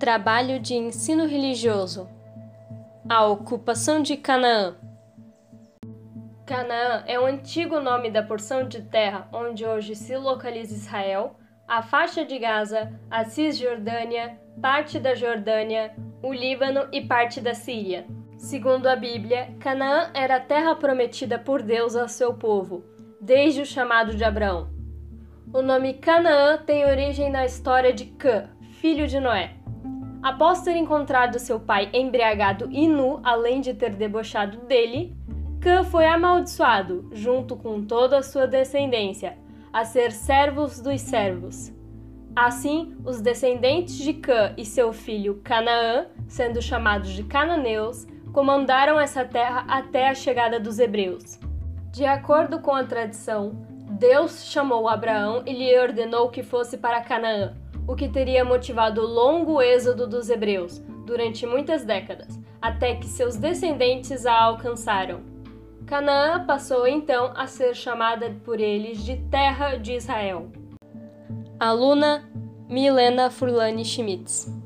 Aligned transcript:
Trabalho 0.00 0.58
de 0.58 0.74
ensino 0.74 1.26
religioso. 1.26 2.08
A 3.06 3.26
ocupação 3.26 4.00
de 4.00 4.16
Canaã. 4.16 4.74
Canaã 6.46 7.04
é 7.06 7.20
o 7.20 7.26
antigo 7.26 7.78
nome 7.80 8.10
da 8.10 8.22
porção 8.22 8.66
de 8.66 8.80
terra 8.80 9.28
onde 9.30 9.66
hoje 9.66 9.94
se 9.94 10.16
localiza 10.16 10.74
Israel, 10.74 11.36
a 11.68 11.82
faixa 11.82 12.24
de 12.24 12.38
Gaza, 12.38 12.98
a 13.10 13.26
Cisjordânia, 13.26 14.40
parte 14.62 14.98
da 14.98 15.14
Jordânia, 15.14 15.94
o 16.22 16.32
Líbano 16.32 16.88
e 16.90 17.02
parte 17.02 17.38
da 17.38 17.52
Síria. 17.52 18.06
Segundo 18.38 18.86
a 18.86 18.96
Bíblia, 18.96 19.54
Canaã 19.60 20.10
era 20.14 20.36
a 20.36 20.40
terra 20.40 20.74
prometida 20.76 21.38
por 21.38 21.60
Deus 21.60 21.94
ao 21.94 22.08
seu 22.08 22.32
povo, 22.32 22.82
desde 23.20 23.60
o 23.60 23.66
chamado 23.66 24.16
de 24.16 24.24
Abraão. 24.24 24.70
O 25.52 25.60
nome 25.60 25.92
Canaã 25.92 26.56
tem 26.56 26.86
origem 26.86 27.30
na 27.30 27.44
história 27.44 27.92
de 27.92 28.06
Cã, 28.06 28.48
filho 28.80 29.06
de 29.06 29.20
Noé. 29.20 29.59
Após 30.22 30.60
ter 30.60 30.76
encontrado 30.76 31.38
seu 31.38 31.58
pai 31.58 31.88
embriagado 31.94 32.68
e 32.70 32.86
nu, 32.86 33.20
além 33.22 33.60
de 33.60 33.72
ter 33.72 33.94
debochado 33.94 34.58
dele, 34.66 35.16
Cã 35.60 35.82
foi 35.82 36.06
amaldiçoado, 36.06 37.08
junto 37.12 37.56
com 37.56 37.82
toda 37.84 38.18
a 38.18 38.22
sua 38.22 38.46
descendência, 38.46 39.38
a 39.72 39.84
ser 39.84 40.12
servos 40.12 40.80
dos 40.80 41.00
servos. 41.00 41.72
Assim, 42.34 42.96
os 43.04 43.20
descendentes 43.20 43.96
de 43.96 44.14
Cã 44.14 44.54
e 44.56 44.64
seu 44.64 44.92
filho 44.92 45.40
Canaã, 45.42 46.06
sendo 46.28 46.62
chamados 46.62 47.10
de 47.10 47.24
cananeus, 47.24 48.06
comandaram 48.32 49.00
essa 49.00 49.24
terra 49.24 49.64
até 49.68 50.08
a 50.08 50.14
chegada 50.14 50.60
dos 50.60 50.78
hebreus. 50.78 51.38
De 51.92 52.04
acordo 52.04 52.60
com 52.60 52.74
a 52.74 52.84
tradição, 52.84 53.66
Deus 54.00 54.46
chamou 54.46 54.88
Abraão 54.88 55.42
e 55.44 55.52
lhe 55.52 55.78
ordenou 55.78 56.30
que 56.30 56.42
fosse 56.42 56.78
para 56.78 57.02
Canaã, 57.02 57.54
o 57.86 57.94
que 57.94 58.08
teria 58.08 58.42
motivado 58.42 59.02
o 59.02 59.06
longo 59.06 59.60
êxodo 59.60 60.06
dos 60.06 60.30
hebreus 60.30 60.78
durante 61.04 61.44
muitas 61.44 61.84
décadas, 61.84 62.40
até 62.62 62.94
que 62.94 63.06
seus 63.06 63.36
descendentes 63.36 64.24
a 64.24 64.32
alcançaram. 64.32 65.20
Canaã 65.86 66.46
passou 66.46 66.86
então 66.86 67.30
a 67.36 67.46
ser 67.46 67.74
chamada 67.76 68.34
por 68.42 68.58
eles 68.58 69.04
de 69.04 69.18
Terra 69.30 69.76
de 69.76 69.92
Israel. 69.92 70.50
Aluna 71.58 72.24
Milena 72.70 73.28
Furlani 73.28 73.84
Schmitz 73.84 74.59